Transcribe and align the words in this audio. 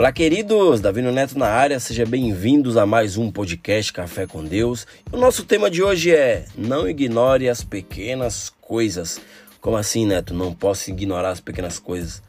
Olá, 0.00 0.10
queridos! 0.10 0.80
Davi 0.80 1.02
Neto 1.02 1.38
na 1.38 1.48
área, 1.48 1.78
sejam 1.78 2.06
bem-vindos 2.06 2.78
a 2.78 2.86
mais 2.86 3.18
um 3.18 3.30
podcast 3.30 3.92
Café 3.92 4.26
com 4.26 4.42
Deus. 4.42 4.86
O 5.12 5.18
nosso 5.18 5.44
tema 5.44 5.70
de 5.70 5.82
hoje 5.82 6.10
é 6.10 6.46
Não 6.56 6.88
ignore 6.88 7.50
as 7.50 7.62
pequenas 7.62 8.48
coisas. 8.62 9.20
Como 9.60 9.76
assim, 9.76 10.06
Neto? 10.06 10.32
Não 10.32 10.54
posso 10.54 10.88
ignorar 10.88 11.28
as 11.28 11.40
pequenas 11.40 11.78
coisas. 11.78 12.22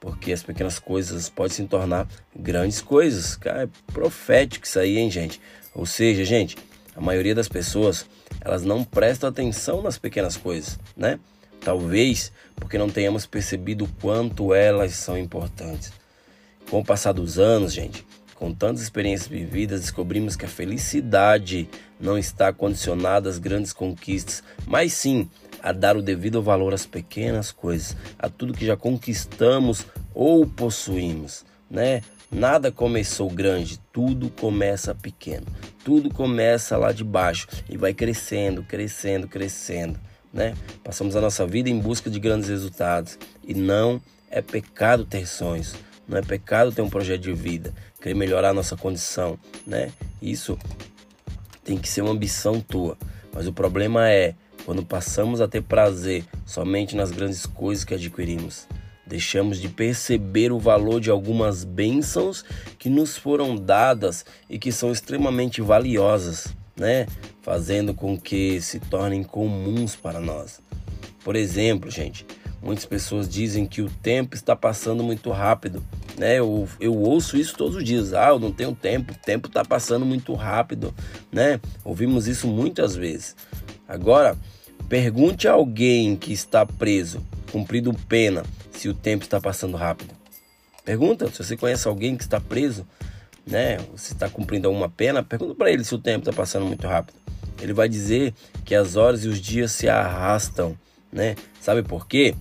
Porque 0.00 0.32
as 0.32 0.42
pequenas 0.42 0.78
coisas 0.78 1.28
podem 1.28 1.52
se 1.52 1.64
tornar 1.66 2.08
grandes 2.34 2.80
coisas. 2.80 3.36
Cara, 3.36 3.64
é 3.64 3.68
profético 3.92 4.64
isso 4.64 4.78
aí, 4.78 4.96
hein, 4.96 5.10
gente? 5.10 5.38
Ou 5.74 5.84
seja, 5.84 6.24
gente, 6.24 6.56
a 6.96 7.00
maioria 7.02 7.34
das 7.34 7.46
pessoas, 7.46 8.06
elas 8.40 8.64
não 8.64 8.82
prestam 8.82 9.28
atenção 9.28 9.82
nas 9.82 9.98
pequenas 9.98 10.38
coisas, 10.38 10.78
né? 10.96 11.20
Talvez 11.60 12.32
porque 12.56 12.78
não 12.78 12.88
tenhamos 12.88 13.26
percebido 13.26 13.84
o 13.84 13.88
quanto 14.00 14.54
elas 14.54 14.94
são 14.94 15.18
importantes. 15.18 15.92
Com 16.70 16.80
o 16.80 16.84
passar 16.84 17.12
dos 17.12 17.38
anos, 17.38 17.72
gente, 17.72 18.06
com 18.34 18.52
tantas 18.52 18.82
experiências 18.82 19.28
vividas, 19.28 19.80
descobrimos 19.80 20.36
que 20.36 20.44
a 20.44 20.48
felicidade 20.48 21.68
não 21.98 22.18
está 22.18 22.52
condicionada 22.52 23.28
às 23.28 23.38
grandes 23.38 23.72
conquistas, 23.72 24.42
mas 24.66 24.92
sim 24.92 25.28
a 25.62 25.72
dar 25.72 25.96
o 25.96 26.02
devido 26.02 26.42
valor 26.42 26.72
às 26.72 26.86
pequenas 26.86 27.50
coisas, 27.50 27.96
a 28.18 28.28
tudo 28.28 28.52
que 28.52 28.66
já 28.66 28.76
conquistamos 28.76 29.86
ou 30.14 30.46
possuímos, 30.46 31.44
né? 31.70 32.02
Nada 32.30 32.70
começou 32.70 33.30
grande, 33.30 33.80
tudo 33.90 34.28
começa 34.28 34.94
pequeno. 34.94 35.46
Tudo 35.82 36.10
começa 36.10 36.76
lá 36.76 36.92
de 36.92 37.02
baixo 37.02 37.48
e 37.70 37.78
vai 37.78 37.94
crescendo, 37.94 38.62
crescendo, 38.62 39.26
crescendo, 39.26 39.98
né? 40.30 40.54
Passamos 40.84 41.16
a 41.16 41.20
nossa 41.22 41.46
vida 41.46 41.70
em 41.70 41.78
busca 41.78 42.10
de 42.10 42.20
grandes 42.20 42.50
resultados 42.50 43.18
e 43.42 43.54
não 43.54 43.98
é 44.30 44.42
pecado 44.42 45.06
ter 45.06 45.26
sonhos. 45.26 45.74
Não 46.08 46.16
é 46.16 46.22
pecado 46.22 46.72
ter 46.72 46.80
um 46.80 46.88
projeto 46.88 47.20
de 47.20 47.32
vida, 47.32 47.74
querer 48.00 48.14
melhorar 48.14 48.50
a 48.50 48.54
nossa 48.54 48.76
condição, 48.76 49.38
né? 49.66 49.92
Isso 50.22 50.58
tem 51.62 51.76
que 51.76 51.88
ser 51.88 52.00
uma 52.00 52.12
ambição 52.12 52.60
tua. 52.60 52.96
Mas 53.32 53.46
o 53.46 53.52
problema 53.52 54.08
é 54.10 54.34
quando 54.64 54.82
passamos 54.84 55.40
a 55.40 55.46
ter 55.46 55.62
prazer 55.62 56.24
somente 56.46 56.96
nas 56.96 57.10
grandes 57.10 57.44
coisas 57.44 57.84
que 57.84 57.94
adquirimos. 57.94 58.66
Deixamos 59.06 59.58
de 59.58 59.68
perceber 59.68 60.52
o 60.52 60.58
valor 60.58 61.00
de 61.00 61.10
algumas 61.10 61.64
bênçãos 61.64 62.44
que 62.78 62.88
nos 62.88 63.16
foram 63.16 63.56
dadas 63.56 64.24
e 64.48 64.58
que 64.58 64.70
são 64.70 64.92
extremamente 64.92 65.62
valiosas, 65.62 66.48
né? 66.76 67.06
Fazendo 67.42 67.94
com 67.94 68.18
que 68.18 68.60
se 68.60 68.80
tornem 68.80 69.22
comuns 69.22 69.96
para 69.96 70.20
nós. 70.20 70.60
Por 71.24 71.36
exemplo, 71.36 71.90
gente, 71.90 72.26
muitas 72.62 72.84
pessoas 72.86 73.28
dizem 73.28 73.66
que 73.66 73.82
o 73.82 73.90
tempo 73.90 74.34
está 74.34 74.54
passando 74.54 75.02
muito 75.02 75.30
rápido 75.30 75.82
né? 76.18 76.38
Eu, 76.38 76.68
eu 76.80 76.94
ouço 76.94 77.36
isso 77.36 77.56
todos 77.56 77.76
os 77.76 77.84
dias. 77.84 78.12
Ah, 78.12 78.28
eu 78.28 78.38
não 78.38 78.52
tenho 78.52 78.74
tempo, 78.74 79.12
o 79.12 79.16
tempo 79.16 79.46
está 79.46 79.64
passando 79.64 80.04
muito 80.04 80.34
rápido, 80.34 80.92
né? 81.32 81.60
Ouvimos 81.84 82.26
isso 82.26 82.46
muitas 82.48 82.94
vezes. 82.96 83.36
Agora, 83.86 84.36
pergunte 84.88 85.46
a 85.48 85.52
alguém 85.52 86.16
que 86.16 86.32
está 86.32 86.66
preso, 86.66 87.24
cumprido 87.50 87.94
pena, 88.08 88.42
se 88.72 88.88
o 88.88 88.94
tempo 88.94 89.24
está 89.24 89.40
passando 89.40 89.76
rápido. 89.76 90.14
Pergunta, 90.84 91.28
se 91.30 91.44
você 91.44 91.56
conhece 91.56 91.86
alguém 91.86 92.16
que 92.16 92.24
está 92.24 92.40
preso, 92.40 92.86
né? 93.46 93.78
Se 93.96 94.12
está 94.12 94.28
cumprindo 94.28 94.68
alguma 94.68 94.88
pena, 94.88 95.22
pergunta 95.22 95.54
para 95.54 95.70
ele 95.70 95.84
se 95.84 95.94
o 95.94 95.98
tempo 95.98 96.28
está 96.28 96.32
passando 96.32 96.66
muito 96.66 96.86
rápido. 96.86 97.16
Ele 97.60 97.72
vai 97.72 97.88
dizer 97.88 98.34
que 98.64 98.74
as 98.74 98.96
horas 98.96 99.24
e 99.24 99.28
os 99.28 99.40
dias 99.40 99.72
se 99.72 99.88
arrastam, 99.88 100.76
né? 101.12 101.36
Sabe 101.60 101.82
por 101.82 102.06
quê? 102.06 102.34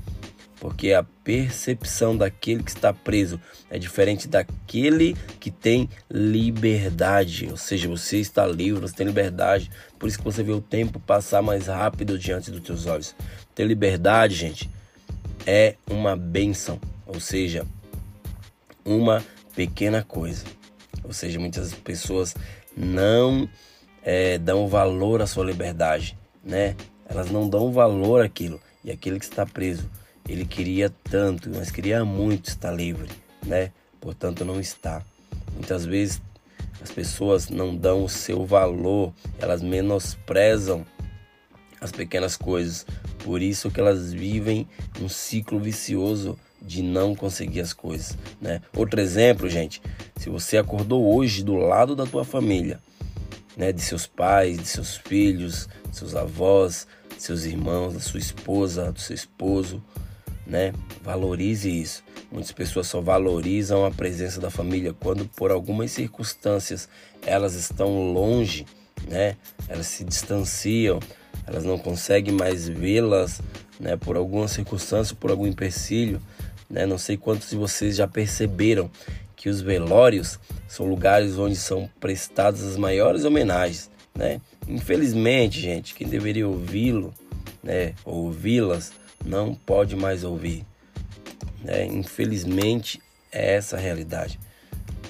porque 0.60 0.94
a 0.94 1.04
percepção 1.24 2.18
daquele 2.18 2.64
que 2.64 2.72
está 2.72 2.94
preso 2.94 3.40
é 3.70 3.78
diferente 3.78 4.28
daquele 4.28 5.16
que 5.40 5.52
tem 5.52 5.90
liberdade. 6.10 7.48
Ou 7.50 7.58
seja, 7.58 7.88
você 7.88 8.18
está 8.18 8.46
livre, 8.46 8.82
você 8.82 8.96
tem 8.96 9.06
liberdade. 9.06 9.70
Por 10.00 10.08
isso 10.08 10.18
que 10.18 10.24
você 10.24 10.42
vê 10.42 10.52
o 10.52 10.62
tempo 10.62 11.00
passar 11.00 11.42
mais 11.42 11.68
rápido 11.68 12.18
diante 12.18 12.50
dos 12.52 12.62
teus 12.62 12.86
olhos. 12.86 13.16
Ter 13.54 13.66
liberdade, 13.66 14.36
gente, 14.36 14.70
é 15.46 15.76
uma 15.90 16.16
benção. 16.16 16.80
Ou 17.06 17.20
seja, 17.20 17.66
uma 18.84 19.24
pequena 19.56 20.04
coisa. 20.04 20.46
Ou 21.04 21.14
seja, 21.14 21.40
muitas 21.40 21.74
pessoas 21.74 22.36
não 22.76 23.48
é, 24.04 24.38
dão 24.38 24.68
valor 24.68 25.22
à 25.22 25.28
sua 25.28 25.46
liberdade, 25.46 26.18
né? 26.44 26.76
Elas 27.10 27.32
não 27.32 27.50
dão 27.50 27.72
valor 27.72 28.24
àquilo. 28.24 28.60
E 28.84 28.92
aquele 28.92 29.20
que 29.20 29.26
está 29.26 29.46
preso 29.46 29.90
ele 30.28 30.46
queria 30.46 30.94
tanto, 31.10 31.50
mas 31.50 31.72
queria 31.72 32.04
muito 32.04 32.50
estar 32.50 32.72
livre, 32.72 33.10
né? 33.46 33.72
Portanto, 34.00 34.44
não 34.44 34.60
está. 34.60 35.02
Muitas 35.54 35.86
vezes 35.86 36.22
as 36.82 36.92
pessoas 36.92 37.50
não 37.50 37.76
dão 37.76 38.04
o 38.04 38.10
seu 38.10 38.46
valor, 38.46 39.14
elas 39.40 39.62
menosprezam 39.62 40.86
as 41.80 41.92
pequenas 41.92 42.36
coisas. 42.36 42.86
Por 43.24 43.42
isso 43.42 43.72
que 43.72 43.80
elas 43.80 44.14
vivem 44.14 44.68
um 45.02 45.08
ciclo 45.08 45.60
vicioso 45.60 46.38
de 46.62 46.82
não 46.84 47.16
conseguir 47.16 47.62
as 47.62 47.72
coisas, 47.72 48.18
né? 48.42 48.62
Outro 48.76 49.00
exemplo, 49.00 49.50
gente, 49.50 49.82
se 50.18 50.30
você 50.30 50.58
acordou 50.58 51.16
hoje 51.16 51.44
do 51.44 51.56
lado 51.56 51.96
da 51.96 52.06
tua 52.06 52.26
família, 52.26 52.80
né, 53.58 53.72
de 53.74 53.82
seus 53.82 54.06
pais, 54.06 54.58
de 54.58 54.68
seus 54.68 54.96
filhos, 54.96 55.68
seus 55.92 56.16
avós, 56.16 56.88
seus 57.18 57.44
irmãos, 57.44 57.96
da 57.96 58.00
sua 58.00 58.20
esposa, 58.20 58.92
do 58.92 59.00
seu 59.00 59.16
esposo, 59.16 59.84
né? 60.46 60.72
Valorize 61.04 61.70
isso. 61.70 62.04
Muitas 62.32 62.52
pessoas 62.52 62.88
só 62.88 63.02
valorizam 63.02 63.86
a 63.86 63.92
presença 63.92 64.40
da 64.40 64.52
família 64.52 64.94
quando 64.94 65.26
por 65.26 65.52
algumas 65.52 65.92
circunstâncias 65.92 66.88
elas 67.26 67.56
estão 67.56 68.14
longe, 68.14 68.66
né? 69.08 69.36
Elas 69.68 69.88
se 69.88 70.04
distanciam, 70.04 71.00
elas 71.46 71.64
não 71.64 71.78
conseguem 71.80 72.34
mais 72.34 72.68
vê-las, 72.68 73.42
né? 73.80 73.98
Por 73.98 74.16
alguma 74.16 74.48
circunstância, 74.48 75.16
por 75.16 75.32
algum 75.32 75.48
empecilho, 75.48 76.22
né? 76.70 76.86
Não 76.86 76.98
sei 76.98 77.18
quantos 77.18 77.50
de 77.50 77.56
vocês 77.56 77.96
já 77.96 78.08
perceberam 78.08 78.90
que 79.48 79.50
os 79.50 79.62
velórios 79.62 80.38
são 80.68 80.86
lugares 80.86 81.38
onde 81.38 81.56
são 81.56 81.90
prestadas 82.02 82.64
as 82.64 82.76
maiores 82.76 83.24
homenagens, 83.24 83.90
né? 84.14 84.42
Infelizmente, 84.68 85.62
gente, 85.62 85.96
quem 85.96 86.06
deveria 86.06 86.46
ouvi-lo, 86.46 87.14
né? 87.64 87.94
Ouvi-las 88.04 88.92
não 89.26 89.56
pode 89.56 89.96
mais 89.96 90.26
ouvir. 90.26 90.66
É, 91.66 91.86
infelizmente, 91.86 93.02
é 93.32 93.54
essa 93.56 93.78
a 93.78 93.80
realidade. 93.80 94.38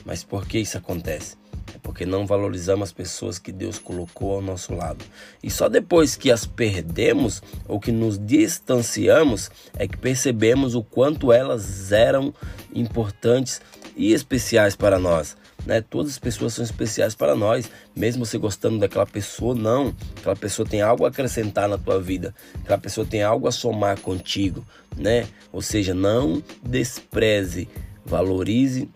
Mas 0.05 0.23
por 0.23 0.45
que 0.45 0.59
isso 0.59 0.77
acontece? 0.77 1.35
É 1.73 1.79
porque 1.81 2.05
não 2.05 2.27
valorizamos 2.27 2.89
as 2.89 2.93
pessoas 2.93 3.39
que 3.39 3.51
Deus 3.51 3.79
colocou 3.79 4.35
ao 4.35 4.41
nosso 4.41 4.71
lado. 4.71 5.03
E 5.41 5.49
só 5.49 5.67
depois 5.67 6.15
que 6.15 6.31
as 6.31 6.45
perdemos 6.45 7.41
ou 7.67 7.79
que 7.79 7.91
nos 7.91 8.19
distanciamos 8.19 9.49
é 9.75 9.87
que 9.87 9.97
percebemos 9.97 10.75
o 10.75 10.83
quanto 10.83 11.33
elas 11.33 11.91
eram 11.91 12.31
importantes 12.71 13.59
e 13.97 14.13
especiais 14.13 14.75
para 14.75 14.99
nós 14.99 15.35
né? 15.67 15.81
Todas 15.81 16.13
as 16.13 16.17
pessoas 16.17 16.53
são 16.53 16.63
especiais 16.63 17.13
para 17.13 17.35
nós, 17.35 17.69
mesmo 17.93 18.25
você 18.25 18.37
gostando 18.37 18.79
daquela 18.79 19.05
pessoa, 19.05 19.53
não. 19.53 19.93
Aquela 20.17 20.35
pessoa 20.35 20.67
tem 20.67 20.81
algo 20.81 21.05
a 21.05 21.09
acrescentar 21.09 21.67
na 21.67 21.77
tua 21.77 22.01
vida, 22.01 22.33
aquela 22.63 22.77
pessoa 22.77 23.05
tem 23.05 23.21
algo 23.21 23.47
a 23.47 23.51
somar 23.51 23.99
contigo, 23.99 24.65
né? 24.95 25.27
Ou 25.51 25.61
seja, 25.61 25.93
não 25.93 26.41
despreze, 26.63 27.67
valorize 28.05 28.89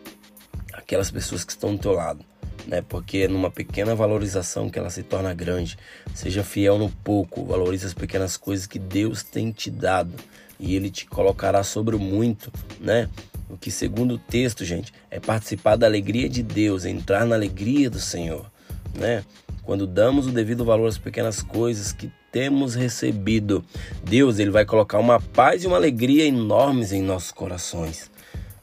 aquelas 0.74 1.12
pessoas 1.12 1.44
que 1.44 1.52
estão 1.52 1.76
do 1.76 1.82
teu 1.82 1.92
lado. 1.92 2.24
Né? 2.66 2.82
Porque 2.82 3.20
é 3.20 3.28
numa 3.28 3.50
pequena 3.50 3.96
valorização 3.96 4.70
que 4.70 4.78
ela 4.78 4.92
se 4.92 5.02
torna 5.02 5.34
grande. 5.34 5.78
Seja 6.14 6.44
fiel 6.44 6.78
no 6.78 6.90
pouco, 6.90 7.44
valorize 7.44 7.86
as 7.86 7.94
pequenas 7.94 8.38
coisas 8.38 8.68
que 8.68 8.78
Deus 8.78 9.24
tem 9.24 9.52
te 9.52 9.72
dado 9.72 10.14
e 10.60 10.76
ele 10.76 10.92
te 10.92 11.08
colocará 11.08 11.64
sobre 11.64 11.96
o 11.96 12.00
muito, 12.00 12.52
né? 12.80 13.10
O 13.52 13.58
que, 13.58 13.70
segundo 13.70 14.16
o 14.16 14.18
texto, 14.18 14.64
gente, 14.64 14.94
é 15.10 15.20
participar 15.20 15.76
da 15.76 15.86
alegria 15.86 16.30
de 16.30 16.42
Deus, 16.42 16.86
entrar 16.86 17.26
na 17.26 17.36
alegria 17.36 17.90
do 17.90 18.00
Senhor, 18.00 18.50
né? 18.96 19.26
Quando 19.64 19.86
damos 19.86 20.26
o 20.26 20.32
devido 20.32 20.64
valor 20.64 20.88
às 20.88 20.98
pequenas 20.98 21.42
coisas 21.42 21.92
que 21.92 22.10
temos 22.32 22.76
recebido, 22.76 23.64
Deus 24.04 24.40
ele 24.40 24.52
vai 24.52 24.66
colocar 24.66 25.00
uma 25.00 25.20
paz 25.20 25.64
e 25.64 25.68
uma 25.68 25.76
alegria 25.76 26.26
enormes 26.26 26.94
em 26.94 27.02
nossos 27.02 27.32
corações, 27.32 28.10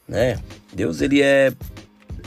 né? 0.07 0.39
Deus 0.73 1.01
ele 1.01 1.21
é 1.21 1.53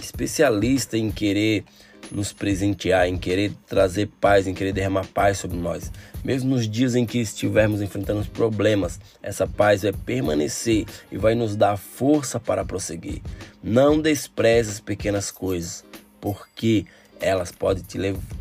especialista 0.00 0.96
em 0.96 1.10
querer 1.10 1.64
nos 2.12 2.32
presentear, 2.32 3.08
em 3.08 3.16
querer 3.16 3.52
trazer 3.66 4.08
paz, 4.20 4.46
em 4.46 4.54
querer 4.54 4.72
derramar 4.72 5.06
paz 5.06 5.38
sobre 5.38 5.56
nós. 5.56 5.90
Mesmo 6.24 6.50
nos 6.50 6.68
dias 6.68 6.94
em 6.94 7.06
que 7.06 7.18
estivermos 7.18 7.80
enfrentando 7.80 8.24
problemas, 8.28 9.00
essa 9.22 9.46
paz 9.46 9.82
vai 9.82 9.92
permanecer 9.92 10.84
e 11.10 11.16
vai 11.16 11.34
nos 11.34 11.56
dar 11.56 11.76
força 11.76 12.38
para 12.38 12.64
prosseguir. 12.64 13.22
Não 13.62 14.00
despreze 14.00 14.70
as 14.70 14.80
pequenas 14.80 15.30
coisas, 15.30 15.84
porque 16.20 16.84
elas 17.20 17.50
podem, 17.50 17.82
te, 17.82 17.98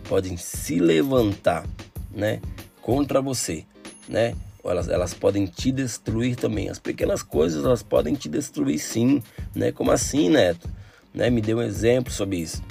podem 0.08 0.38
se 0.38 0.80
levantar 0.80 1.66
né, 2.12 2.42
contra 2.82 3.22
você, 3.22 3.64
né? 4.08 4.36
Elas, 4.64 4.88
elas 4.90 5.14
podem 5.14 5.48
te 5.48 5.72
destruir 5.72 6.36
também. 6.36 6.70
As 6.70 6.78
pequenas 6.78 7.24
coisas 7.24 7.66
elas 7.66 7.82
podem 7.82 8.14
te 8.14 8.30
destruir 8.30 8.78
sim, 8.78 9.24
né? 9.56 9.72
Como 9.72 9.90
assim, 9.92 10.30
Neto? 10.30 10.70
né? 11.14 11.30
Me 11.30 11.42
deu 11.42 11.58
um 11.58 11.62
exemplo 11.62 12.12
sobre 12.12 12.38
isso, 12.38 12.64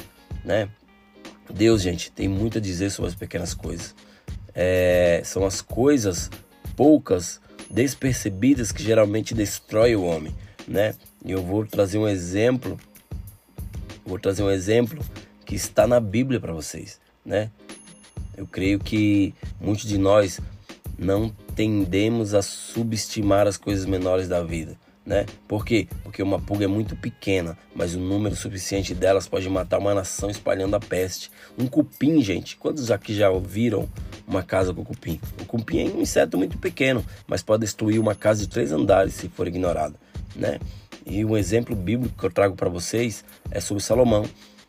né? 0.45 0.69
Deus, 1.53 1.83
gente, 1.83 2.11
tem 2.11 2.29
muito 2.29 2.59
a 2.59 2.61
dizer 2.61 2.91
sobre 2.91 3.11
as 3.11 3.15
pequenas 3.15 3.55
coisas. 3.55 3.95
É, 4.55 5.23
são 5.25 5.45
as 5.45 5.61
coisas 5.61 6.31
poucas, 6.77 7.41
despercebidas 7.71 8.73
que 8.73 8.83
geralmente 8.83 9.35
destrói 9.35 9.95
o 9.95 10.03
homem, 10.03 10.35
né? 10.67 10.95
E 11.25 11.31
eu 11.31 11.43
vou 11.43 11.67
trazer 11.67 11.99
um 11.99 12.09
exemplo, 12.09 12.79
vou 14.05 14.19
trazer 14.19 14.43
um 14.43 14.51
exemplo 14.51 15.05
que 15.45 15.55
está 15.55 15.87
na 15.87 16.01
Bíblia 16.01 16.41
para 16.41 16.53
vocês, 16.53 17.01
né? 17.25 17.51
Eu 18.37 18.47
creio 18.47 18.79
que 18.79 19.35
muitos 19.61 19.85
de 19.85 19.99
nós 19.99 20.41
não 20.99 21.29
tendemos 21.55 22.35
a 22.35 22.43
subestimar 22.43 23.47
as 23.47 23.57
coisas 23.57 23.85
menores 23.85 24.29
da 24.29 24.43
vida, 24.43 24.77
né? 25.05 25.27
Por 25.49 25.65
quê? 25.65 25.89
Porque 26.03 26.23
uma 26.23 26.39
pulga 26.39 26.65
é 26.65 26.69
muito 26.69 26.95
pequena, 26.95 27.57
mas 27.75 27.95
o 27.95 27.99
número 27.99 28.37
suficiente 28.37 28.95
delas 28.95 29.27
pode 29.27 29.49
matar 29.49 29.79
uma 29.79 29.95
nação 29.95 30.31
espalhando 30.31 30.77
a 30.77 30.81
peste. 30.81 31.31
Um 31.59 31.67
cupim, 31.67 32.23
gente, 32.23 32.57
quantos 32.57 32.91
aqui 32.91 33.15
já 33.15 33.31
ouviram 33.31 33.89
uma 34.27 34.43
casa 34.43 34.73
com 34.73 34.85
cupim? 34.85 35.21
O 35.41 35.45
cupim 35.45 35.81
é 35.81 35.91
um 35.91 36.01
inseto 36.01 36.37
muito 36.37 36.59
pequeno, 36.59 37.05
mas 37.27 37.43
pode 37.43 37.63
destruir 37.63 37.99
uma 37.99 38.15
casa 38.15 38.43
de 38.43 38.49
três 38.49 38.73
andares 38.73 39.15
se 39.15 39.29
for 39.29 39.49
ignorado, 39.49 39.97
né? 40.37 40.59
E 41.07 41.25
um 41.25 41.37
exemplo 41.37 41.75
bíblico 41.75 42.17
que 42.17 42.25
eu 42.27 42.31
trago 42.31 42.55
para 42.55 42.69
vocês 42.69 43.25
é 43.51 43.59
sobre 43.59 43.83
Salomão. 43.83 44.25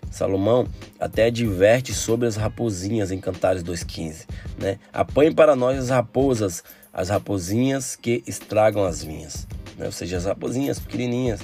Salomão 0.10 0.68
até 1.00 1.26
adverte 1.26 1.94
sobre 1.94 2.28
as 2.28 2.36
raposinhas 2.36 3.12
em 3.12 3.20
Cantares 3.20 3.64
2,15. 3.64 4.26
Né? 4.58 4.80
Apanhe 4.92 5.34
para 5.34 5.56
nós 5.56 5.78
as 5.78 5.90
raposas, 5.90 6.64
as 6.92 7.10
raposinhas 7.10 7.96
que 7.96 8.24
estragam 8.26 8.84
as 8.84 9.04
vinhas. 9.04 9.46
Né? 9.78 9.86
Ou 9.86 9.92
seja, 9.92 10.18
as 10.18 10.26
raposinhas 10.26 10.80
pequenininhas. 10.80 11.42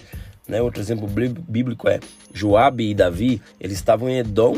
Né? 0.48 0.62
Outro 0.62 0.82
exemplo 0.82 1.08
bíblico 1.08 1.90
é 1.90 2.00
Joabe 2.34 2.90
e 2.90 2.94
Davi, 2.94 3.42
eles 3.60 3.78
estavam 3.78 4.10
em 4.10 4.20
Edom 4.20 4.58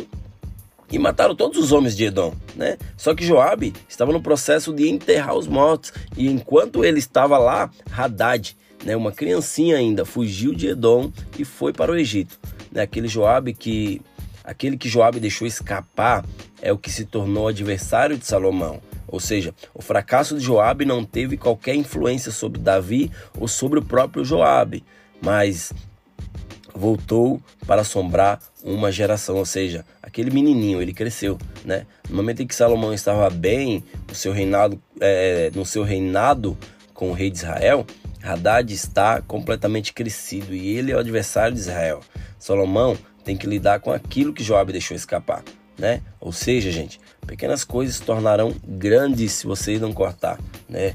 e 0.92 0.98
mataram 0.98 1.36
todos 1.36 1.58
os 1.58 1.72
homens 1.72 1.96
de 1.96 2.06
Edom, 2.06 2.34
né? 2.56 2.76
Só 2.98 3.14
que 3.14 3.24
Joabe 3.24 3.74
estava 3.88 4.12
no 4.12 4.22
processo 4.22 4.74
de 4.74 4.90
enterrar 4.90 5.36
os 5.36 5.46
mortos 5.46 5.94
e 6.18 6.28
enquanto 6.28 6.84
ele 6.84 6.98
estava 6.98 7.38
lá, 7.38 7.70
Haddad, 7.96 8.58
né, 8.84 8.96
uma 8.96 9.12
criancinha 9.12 9.78
ainda, 9.78 10.04
fugiu 10.04 10.52
de 10.52 10.70
Edom 10.70 11.12
e 11.38 11.46
foi 11.46 11.72
para 11.72 11.92
o 11.92 11.96
Egito 11.96 12.40
né, 12.72 12.82
aquele 12.82 13.08
Joabe 13.08 13.54
que 13.54 14.02
aquele 14.44 14.78
que 14.78 14.90
Joabe 14.90 15.20
deixou 15.20 15.48
escapar 15.48 16.26
é 16.62 16.72
o 16.72 16.78
que 16.78 16.92
se 16.92 17.06
tornou 17.06 17.48
adversário 17.48 18.18
de 18.18 18.26
Salomão. 18.26 18.82
Ou 19.12 19.20
seja, 19.20 19.54
o 19.74 19.82
fracasso 19.82 20.38
de 20.38 20.44
Joabe 20.44 20.86
não 20.86 21.04
teve 21.04 21.38
qualquer 21.38 21.76
influência 21.76 22.32
sobre 22.32 22.60
Davi 22.60 23.12
ou 23.38 23.48
sobre 23.48 23.80
o 23.80 23.84
próprio 23.84 24.24
Joabe, 24.24 24.84
mas 25.22 25.74
voltou 26.74 27.42
para 27.66 27.82
assombrar 27.82 28.40
uma 28.64 28.92
geração, 28.92 29.36
ou 29.36 29.46
seja, 29.46 29.86
aquele 30.02 30.32
menininho, 30.32 30.82
ele 30.82 30.94
cresceu, 30.94 31.38
né? 31.66 31.86
No 32.10 32.16
momento 32.16 32.42
em 32.42 32.48
que 32.48 32.56
Salomão 32.56 32.94
estava 32.94 33.30
bem, 33.30 33.84
no 34.08 34.16
seu 34.16 34.32
reinado, 34.32 34.82
é, 35.00 35.52
no 35.54 35.66
seu 35.66 35.84
reinado 35.84 36.58
com 36.94 37.10
o 37.10 37.14
rei 37.14 37.30
de 37.30 37.38
Israel, 37.38 37.86
Haddad 38.22 38.74
está 38.74 39.22
completamente 39.22 39.94
crescido 39.94 40.54
e 40.54 40.78
ele 40.78 40.92
é 40.92 40.96
o 40.96 41.00
adversário 41.00 41.54
de 41.54 41.62
Israel. 41.62 42.02
Salomão 42.38 42.98
tem 43.24 43.38
que 43.38 43.48
lidar 43.48 43.80
com 43.80 43.92
aquilo 43.92 44.34
que 44.34 44.44
Joabe 44.44 44.72
deixou 44.72 44.96
escapar, 44.96 45.44
né? 45.80 46.02
Ou 46.20 46.32
seja, 46.32 46.70
gente, 46.70 47.00
pequenas 47.26 47.64
coisas 47.64 47.96
se 47.96 48.04
tornarão 48.04 48.54
grandes 48.68 49.32
se 49.32 49.48
você 49.48 49.80
não 49.80 49.94
cortar, 49.94 50.38
né? 50.68 50.94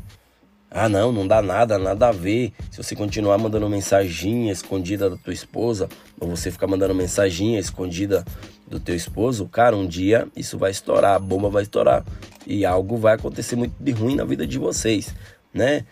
Ah, 0.77 0.89
não, 0.89 1.13
não 1.13 1.27
dá 1.27 1.41
nada, 1.41 1.79
nada 1.79 2.09
a 2.09 2.13
ver. 2.13 2.53
Se 2.71 2.83
você 2.83 2.97
continuar 2.97 3.39
mandando 3.39 3.69
mensaginha 3.71 4.53
escondida 4.53 5.09
da 5.09 5.17
tua 5.17 5.33
esposa, 5.33 5.89
ou 6.21 6.29
você 6.29 6.51
ficar 6.51 6.67
mandando 6.67 6.93
mensaginha 6.93 7.61
escondida 7.61 8.25
do 8.67 8.81
teu 8.81 8.95
esposo, 8.95 9.47
cara, 9.47 9.77
um 9.77 9.87
dia 9.87 10.27
isso 10.37 10.59
vai 10.59 10.73
estourar, 10.73 11.15
a 11.15 11.19
bomba 11.19 11.49
vai 11.49 11.63
estourar 11.63 12.05
e 12.45 12.65
algo 12.65 12.97
vai 12.97 13.15
acontecer 13.15 13.55
muito 13.55 13.75
de 13.79 13.93
ruim 13.93 14.17
na 14.17 14.25
vida 14.25 14.45
de 14.45 14.59
vocês, 14.59 15.15
né? 15.53 15.85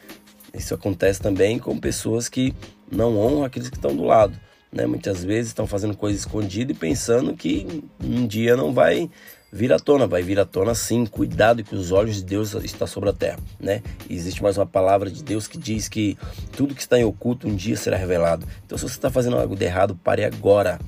Isso 0.52 0.74
acontece 0.74 1.20
também 1.20 1.60
com 1.60 1.78
pessoas 1.78 2.28
que 2.28 2.52
não 2.90 3.16
honram 3.16 3.44
aqueles 3.44 3.70
que 3.70 3.76
estão 3.76 3.94
do 3.94 4.02
lado. 4.02 4.36
Né? 4.72 4.86
Muitas 4.86 5.22
vezes 5.22 5.48
estão 5.48 5.66
fazendo 5.66 5.96
coisa 5.96 6.18
escondida 6.18 6.72
e 6.72 6.74
pensando 6.74 7.34
que 7.34 7.84
um 8.02 8.26
dia 8.26 8.56
não 8.56 8.72
vai 8.72 9.10
vir 9.52 9.70
à 9.70 9.78
tona, 9.78 10.06
vai 10.06 10.22
vir 10.22 10.40
à 10.40 10.46
tona 10.46 10.74
sim. 10.74 11.04
Cuidado 11.04 11.62
que 11.62 11.74
os 11.74 11.92
olhos 11.92 12.16
de 12.16 12.24
Deus 12.24 12.54
estão 12.54 12.86
sobre 12.86 13.10
a 13.10 13.12
terra, 13.12 13.38
né? 13.60 13.82
E 14.08 14.14
existe 14.14 14.42
mais 14.42 14.56
uma 14.56 14.64
palavra 14.64 15.10
de 15.10 15.22
Deus 15.22 15.46
que 15.46 15.58
diz 15.58 15.88
que 15.88 16.16
tudo 16.56 16.74
que 16.74 16.80
está 16.80 16.98
em 16.98 17.04
oculto 17.04 17.46
um 17.46 17.54
dia 17.54 17.76
será 17.76 17.98
revelado. 17.98 18.46
Então 18.64 18.78
se 18.78 18.84
você 18.84 18.94
está 18.94 19.10
fazendo 19.10 19.36
algo 19.36 19.54
de 19.54 19.64
errado, 19.64 19.94
pare 19.94 20.24
agora. 20.24 20.80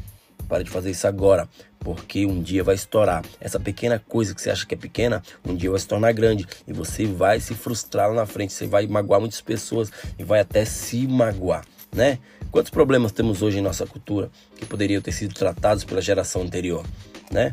Pare 0.48 0.62
de 0.62 0.70
fazer 0.70 0.90
isso 0.90 1.06
agora, 1.06 1.48
porque 1.80 2.26
um 2.26 2.42
dia 2.42 2.62
vai 2.62 2.74
estourar. 2.74 3.24
Essa 3.40 3.58
pequena 3.58 3.98
coisa 3.98 4.34
que 4.34 4.42
você 4.42 4.50
acha 4.50 4.66
que 4.66 4.74
é 4.74 4.76
pequena, 4.76 5.22
um 5.42 5.54
dia 5.54 5.70
vai 5.70 5.80
se 5.80 5.88
tornar 5.88 6.12
grande 6.12 6.46
e 6.68 6.72
você 6.72 7.06
vai 7.06 7.40
se 7.40 7.54
frustrar 7.54 8.10
lá 8.10 8.14
na 8.14 8.26
frente, 8.26 8.52
você 8.52 8.66
vai 8.66 8.86
magoar 8.86 9.20
muitas 9.20 9.40
pessoas 9.40 9.90
e 10.18 10.22
vai 10.22 10.40
até 10.40 10.66
se 10.66 11.06
magoar, 11.06 11.64
né? 11.90 12.18
Quantos 12.54 12.70
problemas 12.70 13.10
temos 13.10 13.42
hoje 13.42 13.58
em 13.58 13.60
nossa 13.60 13.84
cultura 13.84 14.30
que 14.54 14.64
poderiam 14.64 15.02
ter 15.02 15.10
sido 15.10 15.34
tratados 15.34 15.82
pela 15.82 16.00
geração 16.00 16.42
anterior, 16.42 16.86
né? 17.28 17.52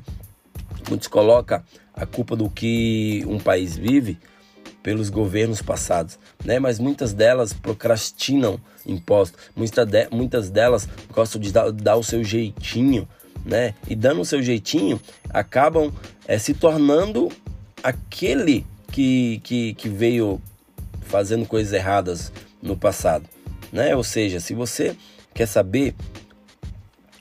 Muitos 0.87 1.07
colocam 1.07 1.59
a 1.91 2.05
culpa 2.05 2.35
do 2.35 2.47
que 2.47 3.25
um 3.25 3.39
país 3.39 3.75
vive 3.75 4.19
pelos 4.83 5.09
governos 5.09 5.59
passados, 5.59 6.19
né? 6.45 6.59
Mas 6.59 6.77
muitas 6.77 7.13
delas 7.13 7.51
procrastinam 7.51 8.59
impostos, 8.85 9.39
muitas, 9.55 9.87
de, 9.87 10.07
muitas 10.11 10.51
delas 10.51 10.87
gostam 11.11 11.41
de 11.41 11.51
dar, 11.51 11.71
dar, 11.71 11.95
o 11.95 12.03
seu 12.03 12.23
jeitinho, 12.23 13.09
né? 13.43 13.73
E 13.89 13.95
dando 13.95 14.21
o 14.21 14.25
seu 14.25 14.43
jeitinho, 14.43 15.01
acabam 15.31 15.91
é, 16.27 16.37
se 16.37 16.53
tornando 16.53 17.29
aquele 17.81 18.67
que, 18.91 19.41
que, 19.43 19.73
que 19.73 19.89
veio 19.89 20.39
fazendo 21.01 21.47
coisas 21.47 21.73
erradas 21.73 22.31
no 22.61 22.77
passado 22.77 23.30
né? 23.71 23.95
Ou 23.95 24.03
seja, 24.03 24.39
se 24.39 24.53
você 24.53 24.95
quer 25.33 25.45
saber 25.45 25.95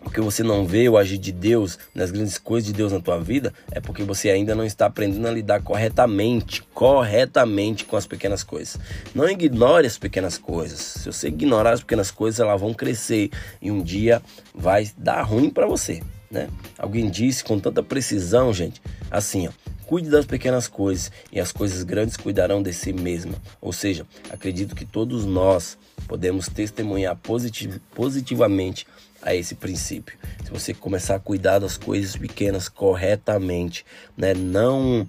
o 0.05 0.11
que 0.11 0.21
você 0.21 0.43
não 0.43 0.67
vê 0.67 0.89
o 0.89 0.97
agir 0.97 1.19
de 1.19 1.31
Deus 1.31 1.79
nas 1.95 2.11
grandes 2.11 2.39
coisas 2.39 2.67
de 2.67 2.73
Deus 2.73 2.91
na 2.91 3.01
tua 3.01 3.21
vida, 3.21 3.53
é 3.71 3.81
porque 3.81 4.03
você 4.03 4.31
ainda 4.31 4.55
não 4.55 4.65
está 4.65 4.87
aprendendo 4.87 5.29
a 5.29 5.31
lidar 5.31 5.63
corretamente, 5.63 6.63
corretamente 6.75 7.85
com 7.85 7.97
as 7.97 8.07
pequenas 8.07 8.43
coisas. 8.43 8.79
Não 9.15 9.29
ignore 9.29 9.87
as 9.87 9.99
pequenas 9.99 10.39
coisas. 10.39 10.81
Se 10.81 11.07
você 11.07 11.29
ignorar 11.29 11.73
as 11.73 11.81
pequenas 11.81 12.11
coisas, 12.11 12.41
elas 12.41 12.61
vão 12.61 12.73
crescer 12.73 13.31
e 13.61 13.71
um 13.71 13.83
dia 13.83 14.23
vai 14.55 14.91
dar 14.97 15.23
ruim 15.23 15.51
para 15.51 15.67
você, 15.67 16.01
né? 16.31 16.49
Alguém 16.79 17.11
disse 17.11 17.43
com 17.43 17.59
tanta 17.59 17.83
precisão, 17.83 18.53
gente, 18.53 18.81
assim, 19.11 19.49
ó, 19.49 19.51
Cuide 19.91 20.09
das 20.09 20.25
pequenas 20.25 20.69
coisas 20.69 21.11
e 21.33 21.41
as 21.41 21.51
coisas 21.51 21.83
grandes 21.83 22.17
cuidarão 22.17 22.63
de 22.63 22.73
si 22.73 22.93
mesma. 22.93 23.35
Ou 23.61 23.73
seja, 23.73 24.07
acredito 24.31 24.77
que 24.77 24.85
todos 24.85 25.27
nós 25.27 25.77
podemos 26.07 26.47
testemunhar 26.47 27.17
positiv 27.17 27.81
positivamente 27.93 28.87
a 29.21 29.35
esse 29.35 29.57
princípio. 29.57 30.17
Se 30.45 30.51
você 30.53 30.73
começar 30.73 31.17
a 31.17 31.19
cuidar 31.19 31.59
das 31.59 31.77
coisas 31.77 32.15
pequenas 32.15 32.69
corretamente, 32.69 33.85
né, 34.17 34.33
não 34.33 35.09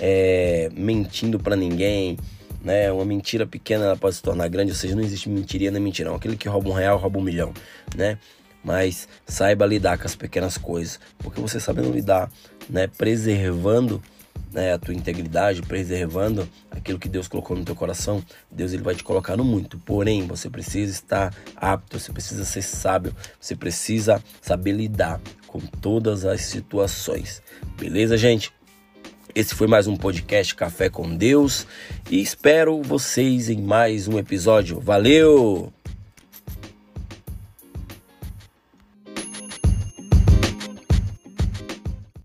é, 0.00 0.70
mentindo 0.74 1.38
para 1.38 1.54
ninguém, 1.54 2.18
né, 2.60 2.90
uma 2.90 3.04
mentira 3.04 3.46
pequena 3.46 3.84
ela 3.84 3.96
pode 3.96 4.16
se 4.16 4.22
tornar 4.24 4.48
grande, 4.48 4.72
ou 4.72 4.76
seja, 4.76 4.96
não 4.96 5.04
existe 5.04 5.28
mentiria 5.28 5.70
nem 5.70 5.80
mentirão. 5.80 6.16
Aquele 6.16 6.36
que 6.36 6.48
rouba 6.48 6.68
um 6.68 6.72
real 6.72 6.98
rouba 6.98 7.20
um 7.20 7.22
milhão, 7.22 7.54
né? 7.94 8.18
Mas 8.64 9.08
saiba 9.26 9.64
lidar 9.64 9.98
com 9.98 10.06
as 10.06 10.16
pequenas 10.16 10.58
coisas, 10.58 10.98
porque 11.18 11.40
você 11.40 11.60
sabendo 11.60 11.90
lidar, 11.90 12.30
né, 12.68 12.86
preservando 12.86 14.02
né, 14.52 14.72
a 14.72 14.78
tua 14.78 14.94
integridade, 14.94 15.62
preservando 15.62 16.48
aquilo 16.70 16.98
que 16.98 17.08
Deus 17.08 17.28
colocou 17.28 17.56
no 17.56 17.64
teu 17.64 17.74
coração, 17.74 18.22
Deus 18.50 18.72
ele 18.72 18.82
vai 18.82 18.94
te 18.94 19.04
colocar 19.04 19.36
no 19.36 19.44
muito. 19.44 19.78
Porém, 19.78 20.26
você 20.26 20.48
precisa 20.48 20.92
estar 20.92 21.34
apto, 21.54 21.98
você 21.98 22.12
precisa 22.12 22.44
ser 22.44 22.62
sábio, 22.62 23.14
você 23.40 23.54
precisa 23.54 24.22
saber 24.40 24.72
lidar 24.72 25.20
com 25.46 25.60
todas 25.60 26.24
as 26.24 26.42
situações. 26.42 27.42
Beleza, 27.78 28.16
gente? 28.16 28.52
Esse 29.34 29.54
foi 29.54 29.66
mais 29.66 29.86
um 29.86 29.96
podcast 29.96 30.54
Café 30.54 30.88
com 30.88 31.14
Deus 31.14 31.66
e 32.10 32.22
espero 32.22 32.80
vocês 32.82 33.50
em 33.50 33.60
mais 33.60 34.08
um 34.08 34.18
episódio. 34.18 34.80
Valeu! 34.80 35.75